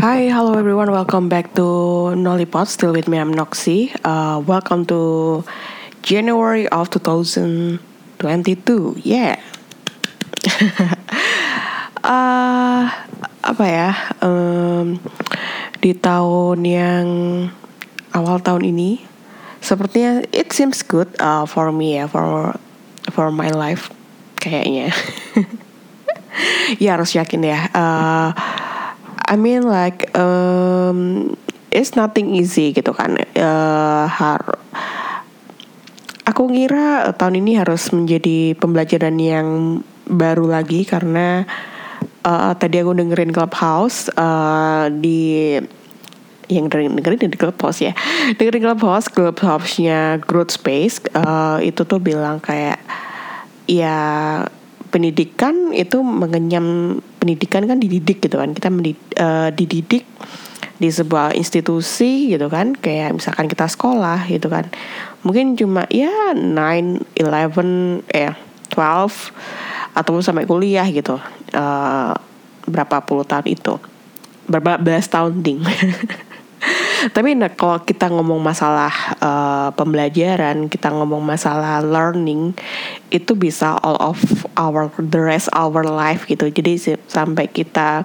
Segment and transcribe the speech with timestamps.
[0.00, 0.88] Hi, hello everyone.
[0.96, 2.72] Welcome back to Nollipod.
[2.72, 3.92] Still with me, I'm Noxy.
[4.00, 5.44] Uh, welcome to
[6.00, 7.76] January of 2022.
[9.04, 9.36] Yeah.
[12.00, 12.88] uh,
[13.44, 13.92] apa ya?
[14.24, 15.04] Um,
[15.84, 17.04] di tahun yang
[18.16, 19.04] awal tahun ini,
[19.60, 22.56] sepertinya it seems good uh, for me ya, for
[23.12, 23.92] for my life
[24.40, 24.96] kayaknya.
[26.80, 27.68] ya harus yakin ya.
[27.76, 28.32] Uh,
[29.30, 31.30] I mean like um,
[31.70, 33.14] it's nothing easy gitu kan.
[33.38, 34.42] Uh, har
[36.26, 39.48] aku ngira tahun ini harus menjadi pembelajaran yang
[40.10, 41.46] baru lagi karena
[42.26, 45.54] uh, tadi aku dengerin Clubhouse uh, di
[46.50, 47.94] yang dengerin, dengerin di Clubhouse ya
[48.34, 52.82] dengerin Clubhouse Clubhouse-nya Growth Space uh, itu tuh bilang kayak
[53.70, 53.98] ya
[54.90, 58.52] pendidikan itu mengenyam pendidikan kan dididik gitu kan.
[58.52, 60.04] Kita mendid, uh, dididik
[60.76, 62.74] di sebuah institusi gitu kan.
[62.74, 64.68] Kayak misalkan kita sekolah gitu kan.
[65.22, 68.34] Mungkin cuma ya 9 11 eh
[68.74, 71.18] 12 ataupun sampai kuliah gitu.
[71.54, 72.14] Uh,
[72.66, 73.78] berapa puluh tahun itu.
[74.50, 75.62] Berapa belas tahun ding
[77.00, 78.92] Tapi nah, kalau kita ngomong masalah
[79.24, 82.52] uh, pembelajaran, kita ngomong masalah learning,
[83.08, 84.20] itu bisa all of
[84.60, 86.52] our the rest our life gitu.
[86.52, 86.76] Jadi
[87.08, 88.04] sampai kita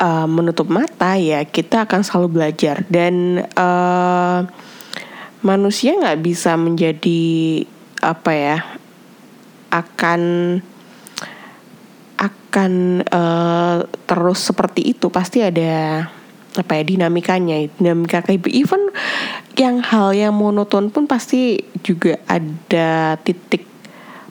[0.00, 4.48] uh, menutup mata ya kita akan selalu belajar dan uh,
[5.44, 7.22] manusia nggak bisa menjadi
[8.00, 8.58] apa ya
[9.70, 10.22] akan
[12.20, 12.72] akan
[13.08, 16.08] uh, terus seperti itu pasti ada
[16.60, 17.64] apa ya dinamikanya.
[17.80, 18.92] Dinamika kayak even
[19.56, 23.64] yang hal yang monoton pun pasti juga ada titik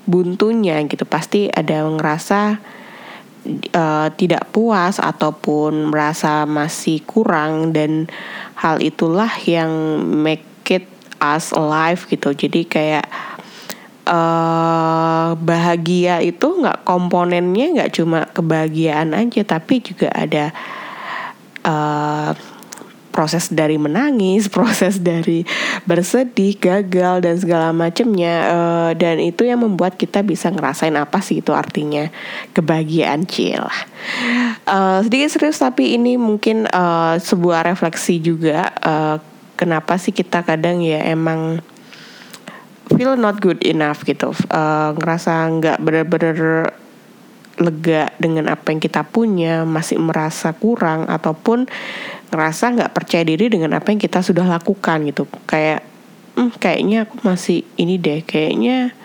[0.06, 1.04] buntunya gitu.
[1.10, 2.62] Pasti ada ngerasa
[3.74, 8.06] uh, tidak puas ataupun merasa masih kurang dan
[8.56, 9.72] hal itulah yang
[10.06, 10.86] make it
[11.18, 12.32] us alive gitu.
[12.32, 13.06] Jadi kayak
[14.10, 20.52] uh, bahagia itu nggak komponennya nggak cuma kebahagiaan aja tapi juga ada
[21.64, 22.32] uh,
[23.10, 25.44] proses dari menangis, proses dari
[25.84, 31.42] bersedih, gagal dan segala macamnya uh, dan itu yang membuat kita bisa ngerasain apa sih
[31.44, 32.08] itu artinya
[32.56, 33.66] kebahagiaan cil.
[34.64, 39.18] Uh, sedikit serius tapi ini mungkin uh, sebuah refleksi juga uh,
[39.60, 41.60] kenapa sih kita kadang ya emang
[42.96, 46.72] feel not good enough gitu, uh, ngerasa nggak bener-bener
[47.60, 51.68] lega dengan apa yang kita punya, masih merasa kurang ataupun
[52.32, 55.28] ngerasa nggak percaya diri dengan apa yang kita sudah lakukan gitu.
[55.44, 55.84] Kayak,
[56.40, 58.96] hmm, kayaknya aku masih ini deh, kayaknya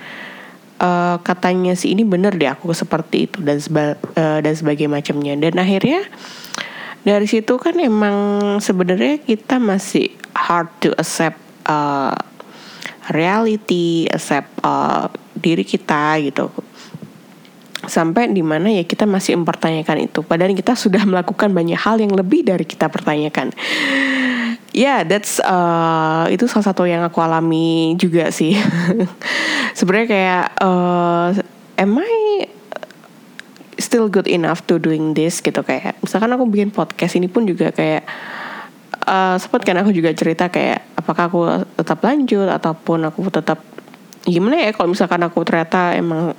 [0.78, 5.34] uh, katanya si ini bener deh aku seperti itu dan seba, uh, dan sebagai macamnya.
[5.34, 6.06] Dan akhirnya
[7.02, 8.16] dari situ kan emang
[8.62, 12.14] sebenarnya kita masih hard to accept uh,
[13.10, 16.48] reality, accept uh, diri kita gitu
[17.86, 20.20] sampai di mana ya kita masih mempertanyakan itu.
[20.24, 23.52] Padahal kita sudah melakukan banyak hal yang lebih dari kita pertanyakan.
[24.74, 28.58] Ya yeah, that's uh, itu salah satu yang aku alami juga sih.
[29.78, 31.28] Sebenarnya kayak uh,
[31.78, 32.50] am I
[33.78, 35.94] still good enough to doing this gitu kayak.
[36.02, 38.02] Misalkan aku bikin podcast ini pun juga kayak
[39.06, 41.40] uh, sempat kan aku juga cerita kayak apakah aku
[41.78, 43.60] tetap lanjut ataupun aku tetap
[44.24, 46.32] gimana ya kalau misalkan aku ternyata emang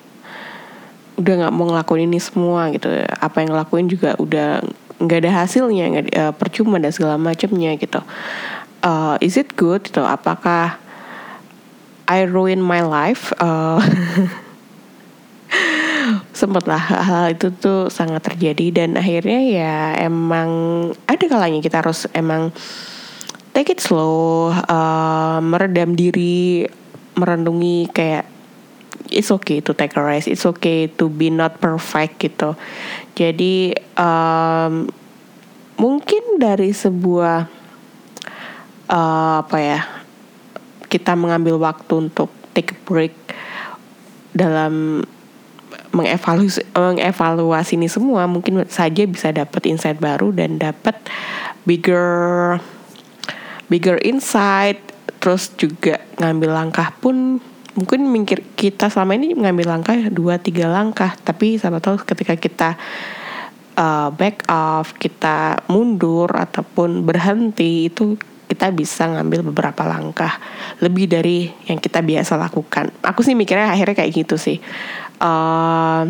[1.15, 2.87] udah nggak mau ngelakuin ini semua gitu.
[3.19, 4.63] Apa yang ngelakuin juga udah
[4.99, 7.99] nggak ada hasilnya nggak uh, percuma dan segala macamnya gitu.
[8.85, 10.03] Uh, is it good gitu?
[10.03, 10.77] Apakah
[12.05, 13.31] I ruin my life?
[13.45, 13.81] Uh,
[16.35, 20.49] sempet lah hal, hal itu tuh sangat terjadi dan akhirnya ya emang
[21.07, 22.51] ada kalanya kita harus emang
[23.55, 26.67] take it slow uh, meredam diri
[27.15, 28.27] merendungi kayak
[29.09, 32.57] it's okay to take a rest it's okay to be not perfect gitu.
[33.16, 34.89] Jadi um,
[35.75, 37.47] mungkin dari sebuah
[38.89, 39.81] uh, apa ya
[40.88, 43.15] kita mengambil waktu untuk take a break
[44.31, 45.03] dalam
[45.95, 50.95] mengevaluasi mengevaluasi ini semua mungkin saja bisa dapat insight baru dan dapat
[51.63, 52.59] bigger
[53.71, 54.80] bigger insight
[55.24, 57.39] terus juga ngambil langkah pun
[57.75, 61.13] mungkin mikir kita selama ini mengambil langkah dua tiga langkah.
[61.19, 62.69] Tapi sama tahu ketika kita
[63.75, 70.39] uh, back off kita mundur ataupun berhenti itu kita bisa ngambil beberapa langkah
[70.80, 72.94] lebih dari yang kita biasa lakukan.
[73.04, 74.57] Aku sih mikirnya akhirnya kayak gitu sih.
[75.19, 76.07] Uh,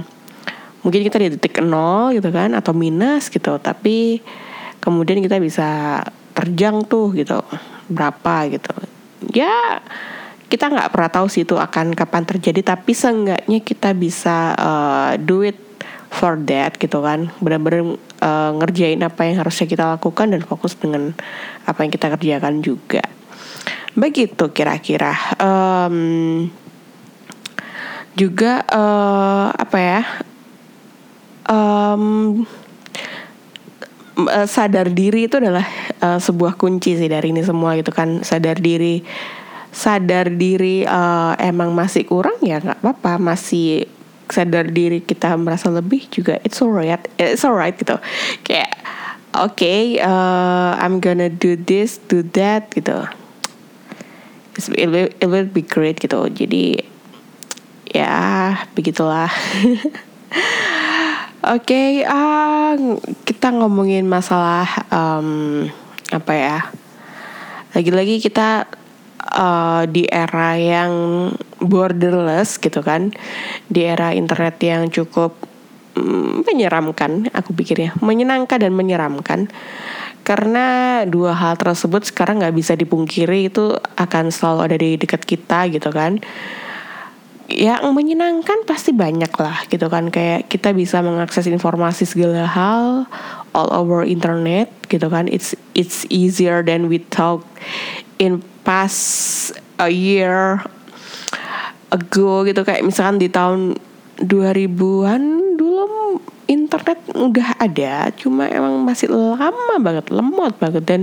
[0.85, 3.57] mungkin kita di titik nol gitu kan atau minus gitu.
[3.57, 4.21] Tapi
[4.77, 6.01] kemudian kita bisa
[6.37, 7.41] terjang tuh gitu
[7.89, 8.75] berapa gitu.
[9.33, 9.81] Ya
[10.45, 15.41] kita nggak pernah tahu sih itu akan kapan terjadi tapi seenggaknya kita bisa uh, do
[15.41, 15.57] it
[16.13, 17.33] for that gitu kan.
[17.41, 21.11] Benar-benar uh, ngerjain apa yang harusnya kita lakukan dan fokus dengan
[21.65, 23.03] apa yang kita kerjakan juga.
[23.97, 25.15] Begitu kira-kira.
[25.41, 26.47] Um,
[28.15, 30.01] juga uh, apa ya
[31.51, 32.47] um,
[34.47, 35.67] sadar diri itu adalah
[35.99, 38.23] uh, sebuah kunci sih dari ini semua gitu kan.
[38.23, 39.03] Sadar diri
[39.75, 43.19] sadar diri uh, emang masih kurang ya nggak apa-apa.
[43.19, 43.91] Masih
[44.31, 47.99] sadar diri kita merasa lebih juga it's alright it's alright gitu.
[48.47, 48.71] Kayak
[49.35, 53.03] oke okay, uh, I'm gonna do this do that gitu.
[54.55, 56.31] It will, it will be great gitu.
[56.31, 56.79] Jadi
[57.91, 59.27] ya begitulah.
[61.45, 62.73] Oke, okay, uh,
[63.21, 65.69] kita ngomongin masalah um,
[66.09, 66.57] apa ya?
[67.77, 68.65] Lagi-lagi kita
[69.31, 70.93] uh, di era yang
[71.57, 73.13] borderless gitu kan,
[73.65, 75.33] di era internet yang cukup
[75.97, 79.49] um, menyeramkan, aku pikirnya menyenangkan dan menyeramkan.
[80.25, 85.69] Karena dua hal tersebut sekarang nggak bisa dipungkiri itu akan selalu ada di dekat kita
[85.69, 86.17] gitu kan
[87.45, 93.05] yang menyenangkan pasti banyak lah gitu kan kayak kita bisa mengakses informasi segala hal
[93.53, 97.45] all over internet gitu kan it's it's easier than we thought
[98.17, 100.59] in past a year
[101.93, 103.77] ago gitu kayak misalkan di tahun
[104.19, 105.21] 2000-an
[105.55, 111.01] dulu internet udah ada cuma emang masih lama banget lemot banget dan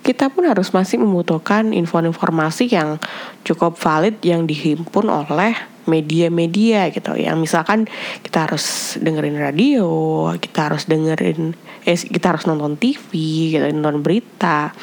[0.00, 2.96] kita pun harus masih membutuhkan info-informasi yang
[3.44, 5.52] cukup valid yang dihimpun oleh
[5.88, 7.16] media-media gitu.
[7.16, 7.88] Yang misalkan
[8.20, 9.88] kita harus dengerin radio
[10.36, 11.56] kita harus dengerin
[11.88, 13.08] eh kita harus nonton TV
[13.56, 14.76] gitu nonton berita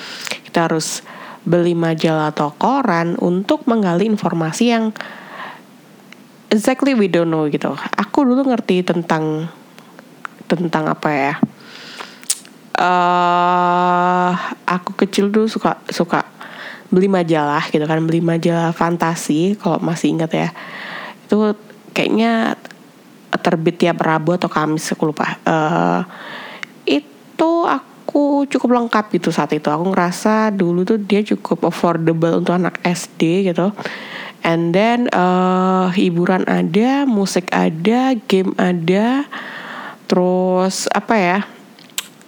[0.50, 1.06] kita harus
[1.46, 4.90] beli majalah atau koran untuk menggali informasi yang
[6.50, 7.72] exactly we don't know gitu.
[7.96, 9.48] Aku dulu ngerti tentang
[10.50, 11.34] tentang apa ya?
[12.76, 14.36] Uh,
[14.68, 16.28] aku kecil dulu suka suka
[16.92, 20.50] beli majalah gitu kan beli majalah fantasi kalau masih ingat ya.
[21.24, 21.56] Itu
[21.96, 22.60] kayaknya
[23.40, 25.40] terbit tiap Rabu atau Kamis aku lupa.
[25.46, 26.02] Uh,
[26.84, 27.95] itu aku
[28.48, 29.68] cukup lengkap gitu saat itu.
[29.68, 33.76] Aku ngerasa dulu tuh dia cukup affordable untuk anak SD gitu.
[34.46, 39.26] And then uh, hiburan ada musik ada game ada
[40.06, 41.40] terus apa ya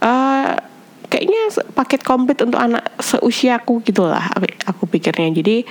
[0.01, 0.57] uh,
[1.13, 1.42] kayaknya
[1.78, 5.30] paket komplit untuk anak seusiaku gitulah aku, aku pikirnya.
[5.30, 5.63] Jadi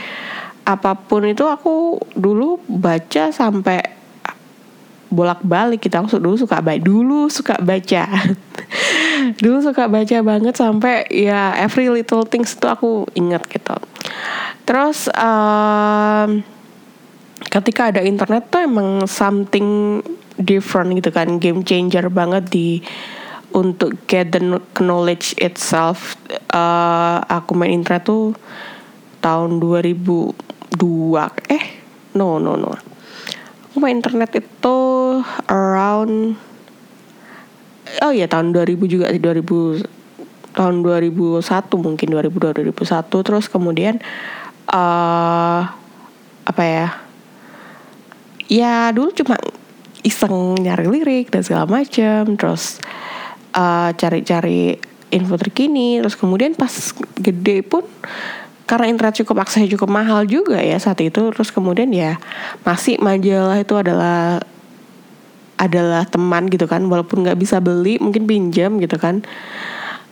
[0.66, 3.96] apa pun itu aku dulu baca sampai
[5.06, 6.18] bolak-balik kita gitu.
[6.18, 8.04] aku dulu suka baca dulu suka baca
[9.40, 13.76] dulu suka baca banget sampai ya every little things itu aku ingat gitu.
[14.66, 16.42] Terus um,
[17.50, 20.00] ketika ada internet tuh emang something
[20.36, 22.84] different gitu kan game changer banget di
[23.56, 24.42] untuk get the
[24.82, 26.20] knowledge itself.
[26.52, 28.36] Uh, aku main internet tuh
[29.24, 31.64] tahun 2000 dua eh
[32.12, 32.76] no no no.
[33.70, 34.78] Aku main internet itu
[35.48, 36.36] around
[38.02, 41.44] oh ya tahun 2000 juga 2000 tahun 2001
[41.76, 44.00] mungkin 2002 2001 terus kemudian
[44.72, 45.68] uh,
[46.46, 46.88] apa ya
[48.46, 49.36] ya dulu cuma
[50.06, 52.78] iseng nyari lirik dan segala macam terus
[53.56, 54.78] uh, cari-cari
[55.10, 55.98] info terkini.
[56.02, 56.70] Terus kemudian pas
[57.18, 57.82] gede pun
[58.66, 61.34] karena internet cukup aksesnya cukup mahal juga ya saat itu.
[61.34, 62.18] Terus kemudian ya
[62.62, 64.42] masih majalah itu adalah
[65.56, 69.24] adalah teman gitu kan walaupun nggak bisa beli mungkin pinjam gitu kan.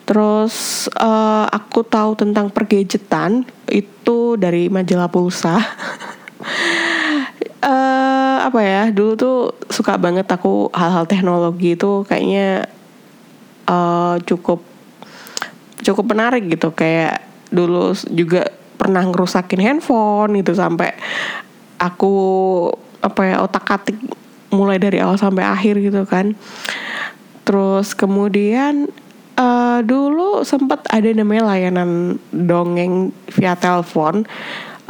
[0.04, 5.56] Terus uh, aku tahu tentang pergejetan itu dari majalah pulsa.
[7.64, 9.38] Uh, apa ya dulu tuh
[9.72, 12.68] suka banget aku hal-hal teknologi itu kayaknya
[13.64, 14.60] uh, cukup
[15.80, 16.72] cukup menarik gitu.
[16.76, 20.92] Kayak dulu juga pernah ngerusakin handphone gitu sampai
[21.80, 22.14] aku
[23.00, 23.96] apa ya otak atik
[24.54, 26.38] mulai dari awal sampai akhir gitu kan.
[27.44, 28.88] Terus kemudian
[29.36, 34.24] uh, dulu sempat ada namanya layanan dongeng via telepon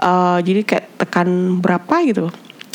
[0.01, 2.29] uh, jadi kayak tekan berapa gitu.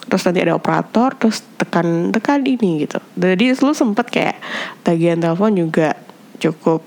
[0.10, 2.98] Terus nanti ada operator terus tekan tekan ini gitu.
[3.14, 4.38] Jadi lu sempet kayak
[4.82, 5.94] tagihan telepon juga
[6.42, 6.82] cukup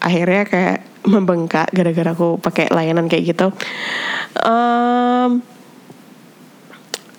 [0.00, 0.78] akhirnya kayak
[1.12, 3.52] membengkak gara-gara aku pakai layanan kayak gitu.
[4.40, 5.44] Um,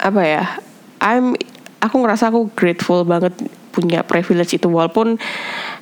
[0.01, 0.43] apa ya?
[1.03, 1.35] I'm
[1.83, 3.35] aku ngerasa aku grateful banget
[3.75, 5.19] punya privilege itu walaupun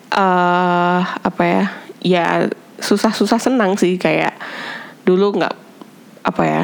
[0.10, 1.63] uh, apa ya
[2.01, 2.25] ya
[2.81, 4.34] susah-susah senang sih kayak
[5.05, 5.55] dulu nggak
[6.25, 6.63] apa ya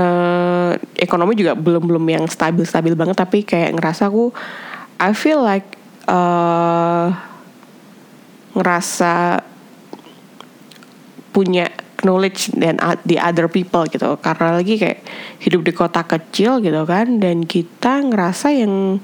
[0.00, 4.32] uh, ekonomi juga belum belum yang stabil stabil banget tapi kayak ngerasa aku
[4.96, 5.68] I feel like
[6.08, 7.12] uh,
[8.56, 9.44] ngerasa
[11.30, 11.70] punya
[12.02, 14.16] knowledge dan the other people gitu.
[14.20, 15.02] Karena lagi kayak
[15.40, 18.98] hidup di kota kecil gitu kan dan kita ngerasa yang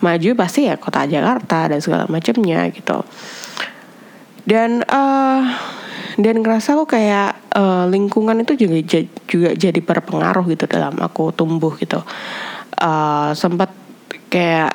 [0.00, 3.04] maju pasti ya kota Jakarta dan segala macamnya gitu.
[4.48, 5.42] Dan uh,
[6.18, 11.76] dan ngerasa aku kayak uh, lingkungan itu juga juga jadi berpengaruh gitu dalam aku tumbuh
[11.78, 12.02] gitu.
[12.78, 13.70] Uh, sempat
[14.30, 14.74] kayak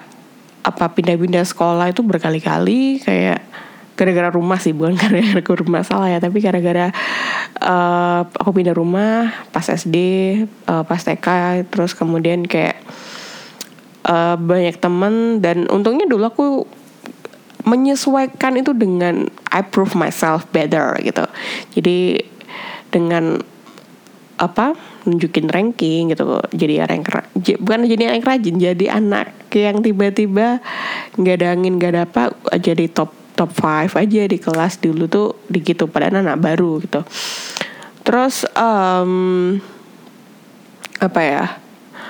[0.64, 3.44] apa pindah-pindah sekolah itu berkali-kali kayak
[3.94, 6.24] gara-gara rumah sih bukan gara-gara rumah salah ya.
[6.24, 6.96] Tapi gara-gara
[7.64, 9.98] uh, aku pindah rumah pas SD
[10.68, 11.28] uh, pas TK
[11.72, 12.78] terus kemudian kayak
[14.06, 16.48] uh, banyak temen dan untungnya dulu aku
[17.64, 21.24] menyesuaikan itu dengan I prove myself better gitu.
[21.80, 22.20] Jadi
[22.92, 23.40] dengan
[24.36, 24.76] apa
[25.08, 27.06] nunjukin ranking gitu jadi rank
[27.64, 30.58] bukan jadi rank rajin jadi anak yang tiba-tiba
[31.16, 32.24] nggak ada angin nggak ada apa
[32.58, 34.80] jadi top top 5 aja di kelas.
[34.82, 37.02] Dulu tuh di gitu pada anak baru gitu.
[38.04, 39.58] Terus um,
[41.00, 41.46] apa ya?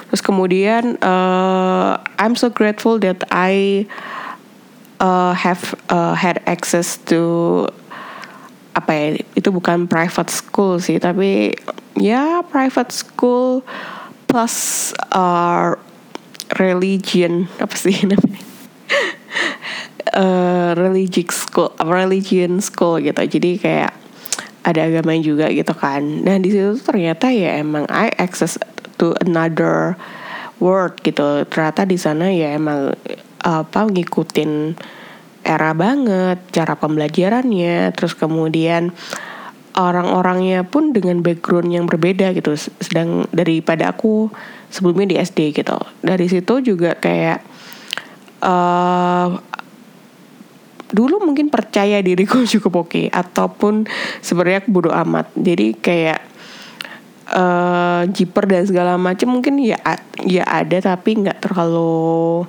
[0.10, 3.86] Terus kemudian uh, I'm so grateful that I
[5.02, 7.66] uh, have uh, had access to
[8.74, 11.54] apa ya itu bukan private school sih tapi
[11.94, 13.62] ya private school
[14.26, 15.78] plus uh,
[16.58, 17.46] religion.
[17.64, 18.53] Apa sih namanya
[20.14, 23.20] uh, religious school religion school gitu.
[23.20, 23.92] Jadi kayak
[24.64, 26.24] ada agama juga gitu kan.
[26.24, 28.56] Dan di situ ternyata ya emang I access
[28.98, 30.00] to another
[30.64, 31.44] world gitu.
[31.50, 32.96] Ternyata di sana ya emang
[33.44, 34.80] apa ngikutin
[35.44, 37.92] era banget cara pembelajarannya.
[37.92, 38.96] Terus kemudian
[39.76, 42.56] orang-orangnya pun dengan background yang berbeda gitu.
[42.56, 44.32] Sedang daripada aku
[44.72, 45.76] sebelumnya di SD gitu.
[46.00, 47.44] Dari situ juga kayak
[48.40, 49.54] uh,
[50.94, 53.90] dulu mungkin percaya diriku cukup oke okay, ataupun
[54.22, 55.34] sebenarnya aku bodo amat.
[55.34, 56.20] Jadi kayak
[57.34, 59.82] uh, jiper dan segala macam mungkin ya
[60.24, 62.46] ya ada tapi nggak terlalu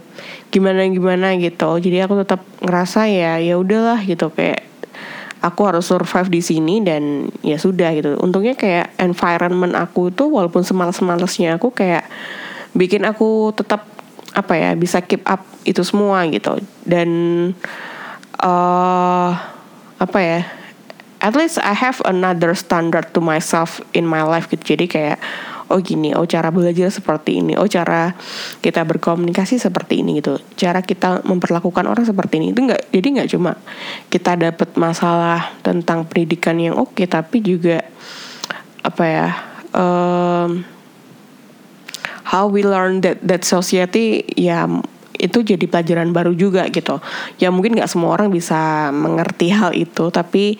[0.52, 1.80] gimana gimana gitu.
[1.80, 4.62] Jadi aku tetap ngerasa ya ya udahlah gitu kayak
[5.44, 8.20] aku harus survive di sini dan ya sudah gitu.
[8.20, 12.06] Untungnya kayak environment aku tuh walaupun semalas-malasnya aku kayak
[12.76, 13.88] bikin aku tetap
[14.34, 16.60] apa ya bisa keep up itu semua gitu.
[16.86, 17.08] Dan
[18.44, 19.32] uh,
[19.96, 20.40] apa ya?
[21.24, 24.76] At least I have another standard to myself in my life gitu.
[24.76, 25.18] Jadi kayak
[25.72, 28.12] oh gini oh cara belajar seperti ini oh cara
[28.60, 30.36] kita berkomunikasi seperti ini gitu.
[30.60, 32.52] Cara kita memperlakukan orang seperti ini.
[32.52, 33.56] Itu nggak jadi nggak cuma
[34.12, 37.80] kita dapat masalah tentang pendidikan yang oke okay, tapi juga
[38.84, 39.28] apa ya
[39.72, 40.60] um,
[42.28, 44.68] how we learn that that society ya
[45.18, 46.98] itu jadi pelajaran baru juga gitu.
[47.38, 50.58] Ya mungkin nggak semua orang bisa mengerti hal itu tapi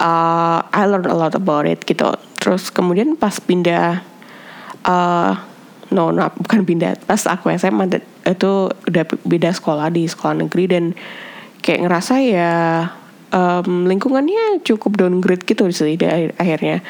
[0.00, 2.12] uh, I learn a lot about it gitu.
[2.40, 4.00] Terus kemudian pas pindah
[4.84, 5.32] uh,
[5.92, 7.00] no, no bukan pindah.
[7.04, 10.84] Pas aku SMA itu udah beda sekolah di sekolah negeri dan
[11.60, 12.52] kayak ngerasa ya
[13.32, 15.96] um, lingkungannya cukup downgrade gitu sih
[16.36, 16.84] akhirnya.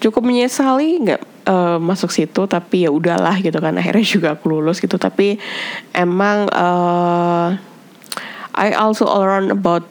[0.00, 4.78] Cukup menyesali nggak uh, masuk situ tapi ya udahlah gitu kan akhirnya juga aku lulus
[4.78, 4.94] gitu.
[4.96, 5.36] Tapi
[5.90, 7.58] emang uh,
[8.54, 9.84] I also learn about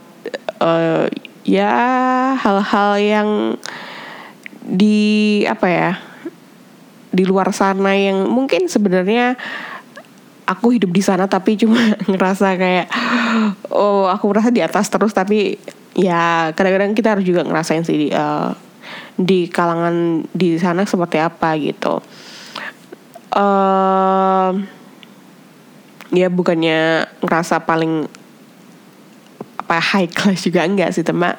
[0.63, 1.11] uh,
[1.43, 1.75] ya
[2.39, 3.29] hal-hal yang
[4.69, 5.91] di apa ya
[7.09, 9.33] di luar sana yang mungkin sebenarnya
[10.45, 12.87] aku hidup di sana tapi cuma ngerasa kayak
[13.73, 15.11] oh aku merasa di atas terus.
[15.11, 15.59] Tapi
[15.97, 18.68] ya kadang-kadang kita harus juga ngerasain sih uh,
[19.19, 21.99] di kalangan di sana seperti apa gitu.
[23.35, 24.55] Uh,
[26.15, 28.07] ya bukannya ngerasa paling
[29.59, 31.37] apa high class juga enggak sih teman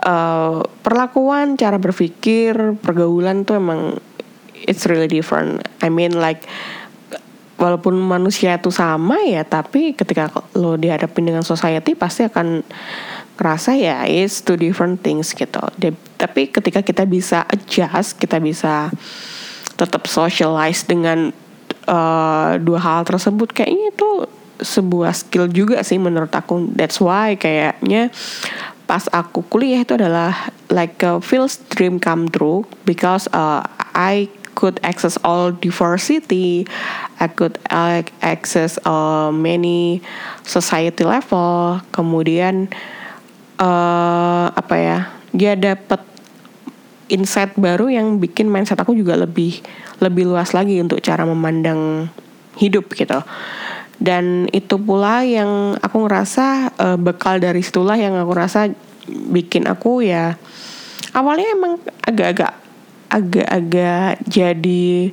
[0.00, 3.98] uh, perlakuan cara berpikir pergaulan tuh emang
[4.54, 5.66] it's really different.
[5.84, 6.46] I mean like
[7.58, 12.62] walaupun manusia itu sama ya tapi ketika lo dihadapin dengan society pasti akan
[13.38, 15.62] ngerasa ya it's two different things gitu.
[15.78, 18.90] De tapi ketika kita bisa adjust, kita bisa
[19.78, 21.30] tetap socialize dengan
[21.86, 24.10] uh, dua hal tersebut kayaknya itu
[24.58, 26.74] sebuah skill juga sih menurut aku.
[26.74, 28.10] That's why kayaknya
[28.90, 33.62] pas aku kuliah itu adalah like a feels dream come true because uh,
[33.94, 34.26] I
[34.58, 36.66] could access all diversity
[37.22, 40.02] I could uh, access uh, many
[40.42, 42.72] society level kemudian
[43.58, 44.98] uh, apa ya
[45.34, 46.00] dia dapat
[47.08, 49.60] insight baru yang bikin mindset aku juga lebih
[49.98, 52.06] lebih luas lagi untuk cara memandang
[52.58, 53.18] hidup gitu.
[53.98, 58.70] Dan itu pula yang aku ngerasa uh, bekal dari situlah yang aku rasa
[59.08, 60.38] bikin aku ya
[61.16, 62.54] awalnya emang agak-agak
[63.08, 65.10] agak-agak jadi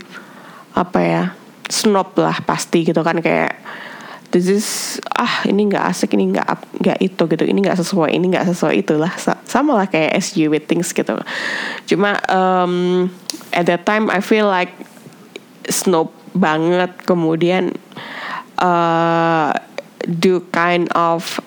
[0.75, 1.23] apa ya
[1.65, 3.17] snob lah pasti gitu kan.
[3.25, 3.57] Kayak
[4.35, 7.43] this is ah ini nggak asik ini nggak nggak itu gitu.
[7.47, 9.15] Ini nggak sesuai ini nggak sesuai itulah.
[9.47, 11.15] Sama lah kayak SJW things gitu.
[11.87, 13.07] Cuma um,
[13.55, 14.75] at that time I feel like
[15.71, 16.91] snob banget.
[17.07, 17.79] Kemudian
[18.59, 19.55] uh,
[20.03, 21.39] do kind of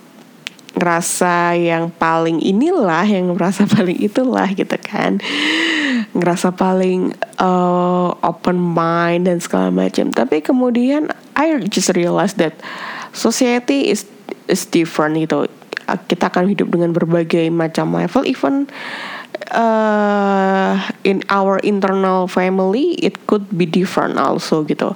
[0.78, 5.21] ngerasa yang paling inilah yang ngerasa paling itulah gitu kan.
[6.16, 10.11] Ngerasa paling uh, open mind dan segala macam.
[10.12, 12.59] Tapi kemudian I just realize that
[13.14, 14.04] society is
[14.50, 15.47] is different gitu.
[15.88, 18.26] Kita akan hidup dengan berbagai macam level.
[18.28, 18.68] Even
[19.54, 20.76] uh,
[21.07, 24.92] in our internal family it could be different also gitu.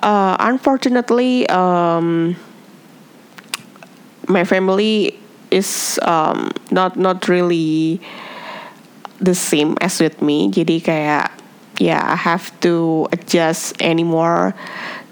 [0.00, 2.36] Uh, unfortunately um,
[4.28, 5.16] my family
[5.50, 8.00] is um, not not really
[9.20, 10.48] the same as with me.
[10.48, 11.30] Jadi kayak
[11.80, 14.52] ya yeah, I have to adjust anymore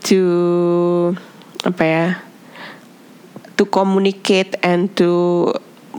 [0.08, 1.16] to
[1.64, 2.06] apa ya
[3.56, 5.48] to communicate and to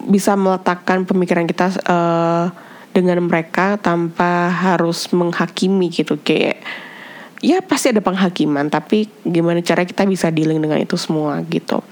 [0.10, 2.50] bisa meletakkan pemikiran kita uh,
[2.94, 6.18] dengan mereka tanpa harus menghakimi gitu.
[6.22, 6.62] Kayak
[7.40, 11.86] ya pasti ada penghakiman tapi gimana cara kita bisa dealing dengan itu semua gitu.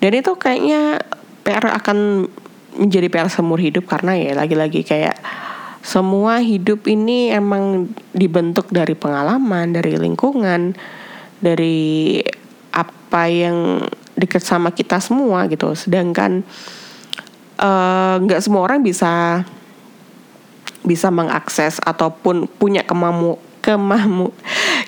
[0.00, 1.00] Dan itu kayaknya
[1.46, 2.28] PR akan
[2.76, 5.18] menjadi PR seumur hidup karena ya lagi-lagi kayak
[5.86, 10.74] semua hidup ini emang dibentuk dari pengalaman, dari lingkungan,
[11.38, 12.18] dari
[12.74, 13.86] apa yang
[14.18, 15.70] dekat sama kita semua gitu.
[15.78, 16.42] Sedangkan
[17.62, 19.46] eh, nggak uh, semua orang bisa
[20.82, 24.30] bisa mengakses ataupun punya kemamu kemamu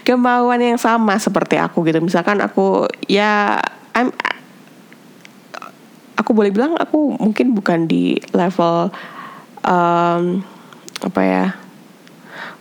[0.06, 2.02] kemauan yang sama seperti aku gitu.
[2.02, 3.62] Misalkan aku ya
[3.94, 4.10] I'm
[6.18, 8.90] aku boleh bilang aku mungkin bukan di level
[9.62, 10.42] um,
[10.98, 11.46] apa ya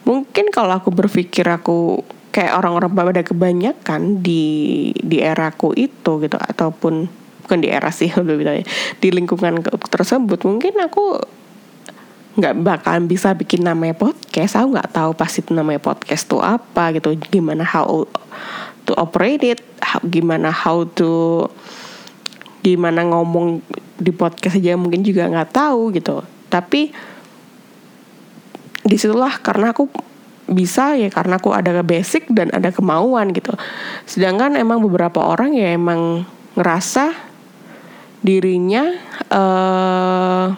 [0.06, 7.10] mungkin kalau aku berpikir aku kayak orang-orang pada kebanyakan di di eraku itu gitu ataupun
[7.43, 8.62] bukan di era sih lebih
[9.02, 11.17] di lingkungan tersebut mungkin aku
[12.38, 14.62] nggak bakalan bisa bikin namanya podcast.
[14.62, 18.06] Aku nggak tahu pasti itu namanya podcast tuh apa gitu gimana how
[18.86, 21.50] to operate it how, gimana how to
[22.75, 23.63] gimana ngomong
[23.97, 26.19] di podcast aja mungkin juga nggak tahu gitu.
[26.51, 26.91] Tapi
[28.88, 29.88] di situlah karena aku
[30.47, 33.51] bisa ya karena aku ada basic dan ada kemauan gitu.
[34.08, 36.23] Sedangkan emang beberapa orang ya emang
[36.56, 37.12] ngerasa
[38.23, 38.95] dirinya
[39.30, 40.56] uh,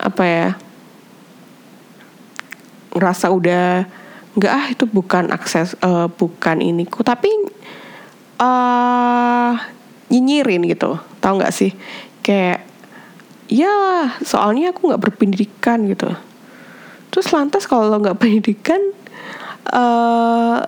[0.00, 0.48] apa ya
[2.96, 3.86] ngerasa udah
[4.34, 7.04] nggak ah itu bukan akses uh, bukan iniku.
[7.04, 7.28] Tapi
[8.40, 9.52] uh,
[10.10, 11.72] nyinyirin gitu tau nggak sih?
[12.20, 12.66] Kayak
[13.50, 13.74] ya
[14.22, 16.10] soalnya aku nggak berpendidikan gitu.
[17.10, 18.80] Terus lantas kalau nggak pendidikan
[19.70, 20.66] uh,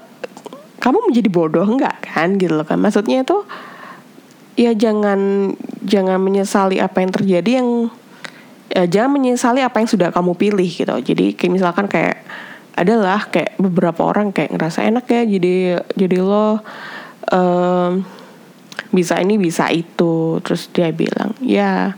[0.82, 2.38] kamu menjadi bodoh nggak kan?
[2.38, 2.78] Gitu loh kan?
[2.78, 3.42] Maksudnya itu
[4.54, 5.52] ya jangan
[5.82, 7.68] jangan menyesali apa yang terjadi yang
[8.72, 10.94] ya jangan menyesali apa yang sudah kamu pilih gitu.
[11.02, 12.22] Jadi kayak misalkan kayak
[12.72, 15.54] adalah kayak beberapa orang kayak ngerasa enak ya jadi
[15.92, 16.60] jadi lo
[17.28, 18.00] um,
[18.92, 20.38] bisa ini bisa itu.
[20.44, 21.96] Terus dia bilang ya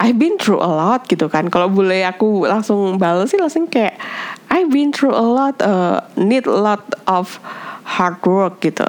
[0.00, 1.52] I've been through a lot gitu kan.
[1.52, 4.00] Kalau boleh aku langsung balas sih langsung kayak
[4.48, 7.36] I've been through a lot uh, need a lot of
[7.84, 8.88] hard work gitu.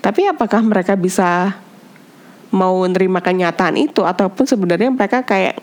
[0.00, 1.54] Tapi apakah mereka bisa
[2.50, 4.02] mau menerima kenyataan itu?
[4.02, 5.60] Ataupun sebenarnya mereka kayak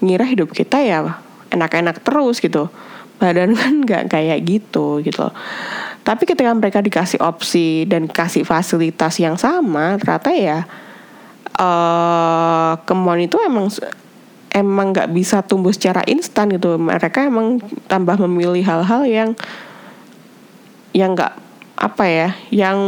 [0.00, 2.70] ngira hidup kita ya enak-enak terus gitu.
[3.18, 5.28] Badan kan nggak kayak gitu gitu
[6.00, 10.58] tapi ketika mereka dikasih opsi dan kasih fasilitas yang sama, ternyata ya
[11.60, 13.68] uh, kemauan itu emang
[14.50, 16.80] emang nggak bisa tumbuh secara instan gitu.
[16.80, 19.30] Mereka emang tambah memilih hal-hal yang
[20.96, 21.36] yang nggak
[21.76, 22.78] apa ya, yang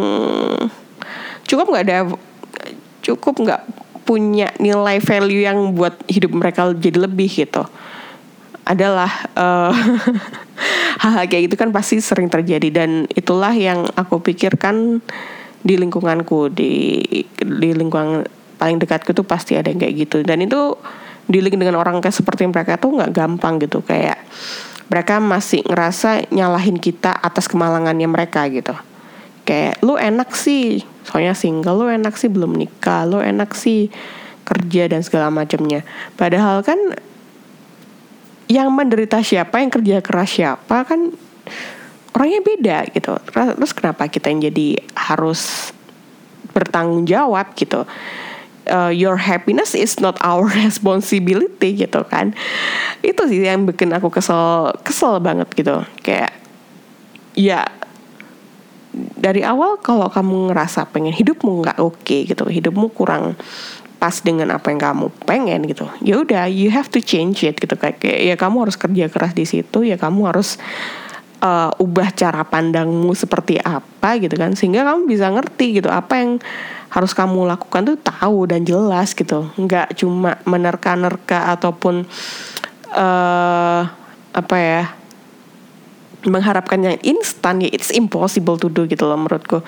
[1.44, 1.98] cukup nggak ada
[3.03, 3.62] cukup nggak
[4.03, 7.62] punya nilai value yang buat hidup mereka jadi lebih gitu
[8.62, 9.75] adalah uh,
[11.00, 12.68] hal-hal kayak gitu kan pasti sering terjadi.
[12.68, 15.00] Dan itulah yang aku pikirkan
[15.62, 16.72] di lingkunganku di
[17.38, 18.26] di lingkungan
[18.59, 20.26] paling dekatku tuh pasti ada yang kayak gitu.
[20.26, 20.76] Dan itu
[21.31, 23.81] dealing dengan orang kayak seperti mereka tuh nggak gampang gitu.
[23.81, 24.20] Kayak
[24.92, 28.74] mereka masih ngerasa nyalahin kita atas kemalangannya mereka gitu.
[29.48, 30.85] Kayak lu enak sih.
[31.02, 33.90] Soalnya single lu enak sih belum nikah lu enak sih
[34.42, 35.87] kerja dan segala macamnya.
[36.18, 36.78] Padahal kan
[38.52, 41.08] yang menderita siapa yang kerja keras siapa kan
[42.12, 43.16] orangnya beda gitu.
[43.32, 45.72] Terus kenapa kita yang jadi harus
[46.52, 47.88] bertanggung jawab gitu?
[48.62, 52.36] Uh, your happiness is not our responsibility gitu kan.
[53.00, 55.82] Itu sih yang bikin aku kesel kesel banget gitu.
[56.04, 56.36] Kayak
[57.32, 57.64] ya
[58.92, 63.40] dari awal kalau kamu ngerasa pengen hidupmu nggak oke okay, gitu hidupmu kurang
[64.02, 65.86] pas dengan apa yang kamu pengen gitu.
[66.02, 67.78] Ya udah you have to change it gitu.
[67.78, 70.58] Kayak ya kamu harus kerja keras di situ ya kamu harus
[71.38, 74.58] uh, ubah cara pandangmu seperti apa gitu kan.
[74.58, 76.42] Sehingga kamu bisa ngerti gitu apa yang
[76.90, 79.46] harus kamu lakukan tuh tahu dan jelas gitu.
[79.54, 82.02] Nggak cuma menerka-nerka ataupun
[82.98, 83.82] uh,
[84.34, 84.82] apa ya
[86.26, 89.62] mengharapkan yang instan ya it's impossible to do gitu loh menurutku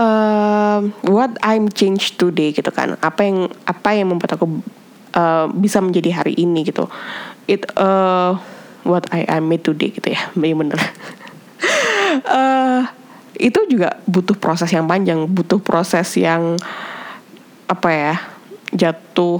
[0.00, 2.96] uh, what I'm changed today gitu kan.
[3.04, 4.64] Apa yang apa yang membuat aku
[5.12, 6.88] uh, bisa menjadi hari ini gitu.
[7.44, 8.40] It uh,
[8.88, 10.32] what I am made today gitu ya.
[10.38, 10.80] Bener
[12.26, 12.88] uh,
[13.36, 15.28] itu juga butuh proses yang panjang.
[15.28, 16.56] Butuh proses yang
[17.70, 18.14] apa ya
[18.74, 19.38] jatuh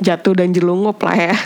[0.00, 1.36] jatuh dan jelungup lah ya.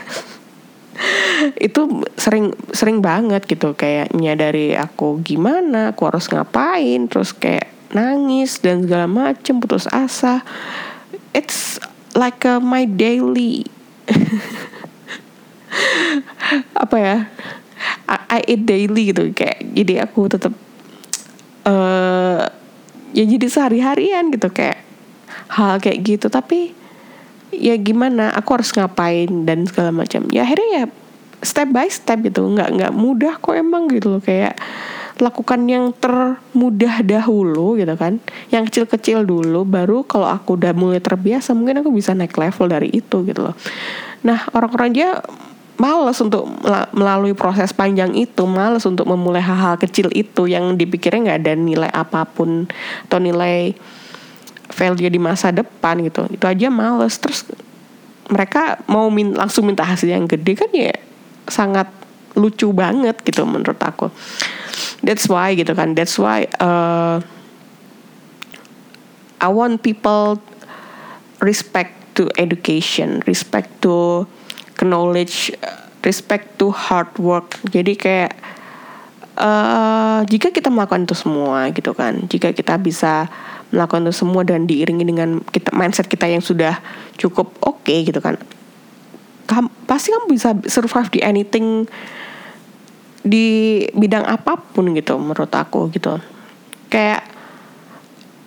[1.59, 3.75] Itu sering sering banget gitu.
[3.75, 10.43] Kayak menyadari aku gimana aku harus ngapain terus kayak nangis dan segala macem putus asa.
[11.31, 11.79] It's
[12.19, 13.67] like a, my daily
[16.85, 17.19] apa ya?
[18.11, 20.55] I, I eat daily gitu kayak jadi aku tetap
[21.69, 22.45] uh,
[23.15, 24.83] ya jadi sehari-harian gitu kayak
[25.49, 26.27] hal kayak gitu.
[26.27, 26.75] Tapi
[27.55, 30.27] ya gimana aku harus ngapain dan segala macam.
[30.35, 30.85] Ya akhirnya ya
[31.45, 34.57] step by step gitu nggak nggak mudah kok emang gitu loh kayak
[35.23, 38.19] lakukan yang termudah dahulu gitu kan.
[38.51, 42.91] Yang kecil-kecil dulu baru kalau aku udah mulai terbiasa mungkin aku bisa naik level dari
[42.91, 43.57] itu gitu loh.
[44.27, 45.11] Nah orang-orang dia
[45.75, 46.47] males untuk
[46.95, 51.91] melalui proses panjang itu males untuk memulai hal-hal kecil itu yang dipikirnya nggak ada nilai
[51.91, 52.71] apa pun
[53.11, 53.75] atau nilai
[54.71, 56.27] value di masa depan gitu.
[56.31, 57.19] Itu aja males.
[57.19, 57.47] Terus
[58.31, 60.95] mereka mau min langsung minta hasil yang gede kan ya
[61.45, 61.87] sangat
[62.35, 64.09] lucu banget gitu menurut aku
[65.03, 65.95] that's why gitu kan.
[65.99, 67.21] That's why uh,
[69.41, 70.41] I want people
[71.43, 74.25] respect to education respect to
[74.85, 75.51] knowledge
[76.05, 77.57] respect to hard work.
[77.73, 78.33] Jadi kayak
[79.39, 83.27] uh, jika kita melakukan itu semua gitu kan jika kita bisa
[83.75, 86.79] melakukan itu semua dan diiringi dengan kita mindset kita yang sudah
[87.19, 88.39] cukup oke okay, gitu kan
[89.45, 91.85] kamu, pasti kamu bisa survive di anything
[93.25, 96.21] di bidang apa pun gitu menurut aku gitu
[96.93, 97.25] kayak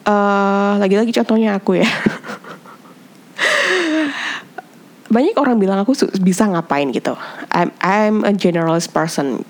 [0.06, 1.90] uh, lagi-lagi contohnya aku ya
[5.08, 7.16] banyak orang bilang aku bisa ngapain gitu.
[7.52, 9.44] I'm I'm a generalist person.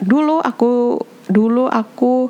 [0.00, 2.28] Dulu aku dulu aku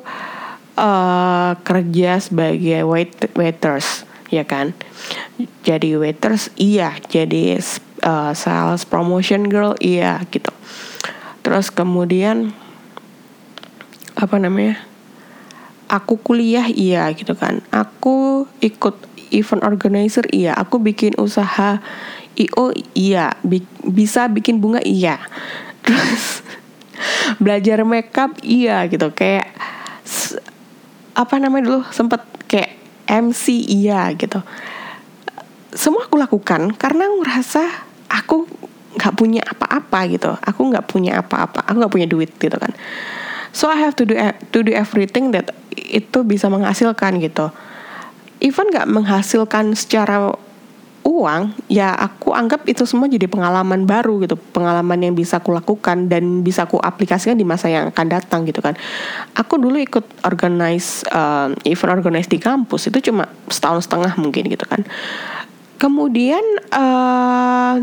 [0.79, 4.71] uh, kerja sebagai wait waiters ya kan.
[5.67, 7.59] Jadi waiters iya, jadi
[8.07, 10.51] uh, sales promotion girl iya gitu.
[11.41, 12.53] Terus kemudian
[14.17, 14.81] apa namanya?
[15.91, 17.59] Aku kuliah iya gitu kan.
[17.73, 21.79] Aku ikut event organizer iya aku bikin usaha
[22.35, 25.17] io iya Bi bisa bikin bunga iya
[25.87, 26.45] terus
[27.41, 29.49] belajar makeup iya gitu kayak
[31.15, 32.77] apa namanya dulu sempet kayak
[33.07, 34.43] MC iya gitu
[35.71, 37.63] semua aku lakukan karena ngerasa
[38.11, 38.45] aku
[38.95, 40.31] nggak punya apa-apa gitu.
[40.41, 41.63] Aku nggak punya apa-apa.
[41.67, 42.71] Aku nggak punya duit gitu kan.
[43.51, 47.51] So I have to do e, to do everything that itu bisa menghasilkan gitu.
[48.39, 50.33] Even nggak menghasilkan secara
[51.01, 54.39] uang ya aku anggap itu semua jadi pengalaman baru gitu.
[54.55, 58.63] Pengalaman yang bisa aku lakukan dan bisa aku aplikasikan di masa yang akan datang gitu
[58.63, 58.79] kan.
[59.35, 62.87] Aku dulu ikut organize uh, event organize di kampus.
[62.87, 64.87] Itu cuma setahun setengah mungkin gitu kan.
[65.81, 67.81] Kemudian uh,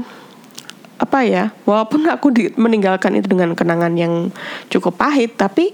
[0.99, 4.35] apa ya walaupun aku di, meninggalkan itu dengan kenangan yang
[4.67, 5.71] cukup pahit tapi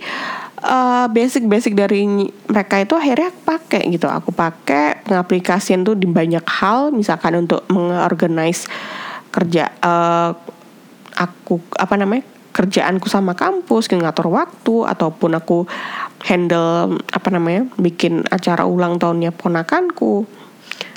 [0.64, 2.08] uh, basic-basic dari
[2.48, 4.08] mereka itu akhirnya aku pakai gitu.
[4.08, 8.66] Aku pakai pengaplikasian tuh di banyak hal, misalkan untuk mengorganize
[9.28, 10.32] kerja uh,
[11.14, 15.66] aku apa namanya kerjaanku sama kampus, ngatur waktu ataupun aku
[16.22, 20.24] handle apa namanya bikin acara ulang tahunnya ponakanku.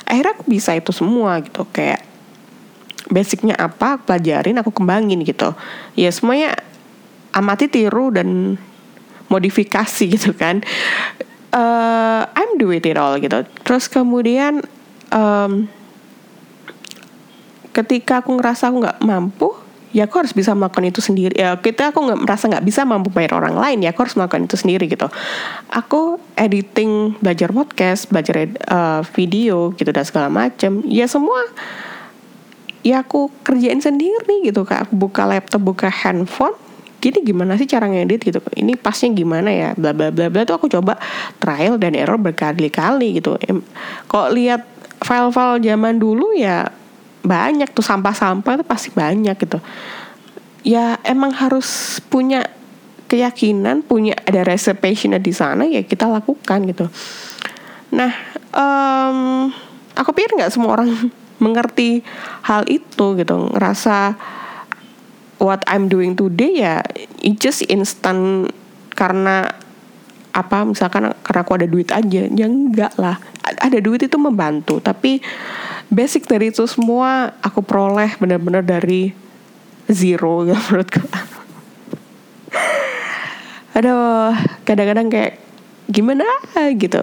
[0.07, 2.06] Akhirnya aku bisa itu semua gitu kayak
[3.07, 5.55] basicnya apa aku pelajarin aku kembangin gitu.
[5.95, 6.55] Ya semuanya
[7.31, 8.59] amati tiru dan
[9.27, 10.63] modifikasi gitu kan.
[11.51, 13.47] Uh, I'm do it all gitu.
[13.63, 14.61] Terus kemudian
[15.11, 15.71] um,
[17.71, 19.49] ketika aku ngerasa aku nggak mampu
[19.95, 21.33] ya aku harus bisa melakukan itu sendiri.
[21.33, 24.45] Ya kita aku nggak merasa nggak bisa mampu bayar orang lain ya aku harus melakukan
[24.45, 25.07] itu sendiri gitu.
[25.71, 30.83] Aku editing belajar podcast belajar uh, video gitu dan segala macam.
[30.85, 31.41] Ya semua
[32.87, 34.87] ya aku kerjain sendiri gitu kak.
[34.87, 36.55] Aku buka laptop buka handphone.
[37.03, 38.39] Gini gimana sih cara ngedit gitu?
[38.55, 39.75] Ini pasnya gimana ya?
[39.75, 40.47] Bla bla bla bla.
[40.47, 40.95] Tuh aku coba
[41.43, 43.35] trial dan error berkali-kali gitu.
[44.07, 44.63] Kok lihat
[45.03, 46.71] file-file zaman dulu ya
[47.27, 49.59] banyak tuh sampah-sampah itu pasti banyak gitu.
[50.63, 52.47] Ya emang harus punya
[53.07, 56.87] keyakinan punya ada reservation di sana ya kita lakukan gitu.
[57.93, 58.11] Nah
[58.51, 59.47] um,
[59.95, 60.91] aku pikir nggak semua orang
[61.37, 62.05] mengerti
[62.45, 63.37] hal itu gitu.
[63.53, 64.17] Ngerasa
[65.37, 66.81] what I'm doing today ya
[67.21, 68.49] it just instant
[68.97, 69.53] karena
[70.33, 73.17] apa misalkan karena aku ada duit aja ya enggak lah.
[73.41, 75.23] Ada duit itu membantu tapi
[75.87, 79.15] basic dari itu semua aku peroleh benar-benar dari
[79.87, 80.99] zero ya menurutku
[83.77, 84.33] aduh
[84.65, 85.37] kadang-kadang kayak
[85.85, 86.25] gimana
[86.73, 86.97] gitu.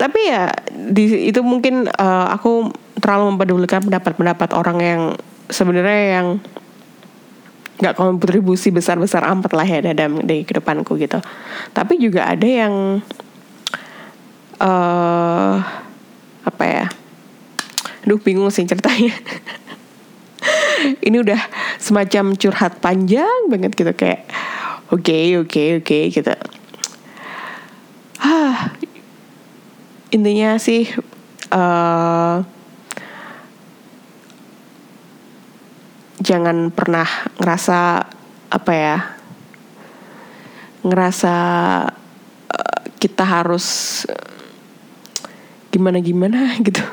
[0.00, 5.02] Tapi ya di itu mungkin uh, aku terlalu mempedulikan pendapat-pendapat orang yang
[5.50, 6.26] sebenarnya yang
[7.80, 11.16] nggak kontribusi besar-besar amat lah ya dalam di kedepanku gitu.
[11.72, 13.00] Tapi juga ada yang
[14.60, 15.56] uh,
[16.44, 16.86] apa ya?
[18.04, 19.16] Aduh bingung sih ceritanya.
[21.06, 21.40] Ini udah
[21.76, 24.24] semacam curhat panjang banget gitu Kayak
[24.88, 26.34] oke okay, oke okay, oke okay, gitu.
[28.20, 28.76] Ah,
[30.10, 30.90] Intinya sih
[31.54, 32.42] uh,
[36.20, 37.08] Jangan pernah
[37.40, 38.04] ngerasa
[38.50, 38.98] apa ya
[40.80, 41.34] Ngerasa
[42.48, 44.00] uh, kita harus
[45.70, 46.80] gimana gimana gitu.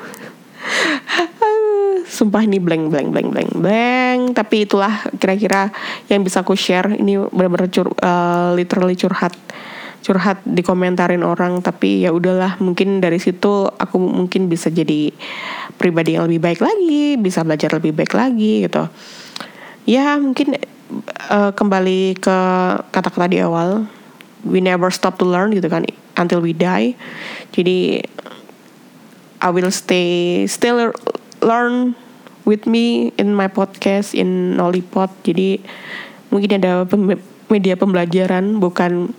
[2.17, 4.21] Sumpah ini blank blank blank blank blank.
[4.35, 5.71] Tapi itulah kira-kira
[6.11, 6.95] yang bisa aku share.
[6.95, 9.33] Ini benar-benar cur uh, literally curhat
[10.07, 15.11] curhat dikomentarin orang tapi ya udahlah mungkin dari situ aku mungkin bisa jadi
[15.75, 18.87] pribadi yang lebih baik lagi bisa belajar lebih baik lagi gitu.
[19.83, 20.55] Ya mungkin
[21.27, 22.37] uh, kembali ke
[22.95, 23.83] kata-kata di awal.
[24.47, 25.83] We never stop to learn gitu kan
[26.15, 26.95] until we die.
[27.51, 27.99] Jadi
[29.43, 30.95] I will stay still
[31.43, 31.99] learn
[32.47, 35.11] with me in my podcast in Nolipod.
[35.27, 35.59] Jadi
[36.31, 36.87] mungkin ada
[37.51, 39.11] media pembelajaran bukan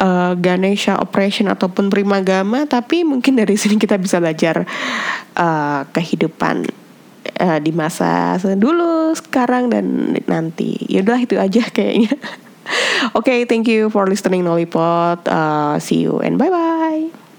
[0.00, 4.64] uh, Ganesha Operation ataupun Primagama, tapi mungkin dari sini kita bisa belajar
[5.36, 6.66] uh, kehidupan
[7.38, 10.80] uh, di masa dulu, sekarang dan nanti.
[10.88, 12.16] Ya udah itu aja kayaknya.
[13.16, 15.22] Oke, okay, thank you for listening Nolipod.
[15.28, 17.29] Uh, see you and bye bye.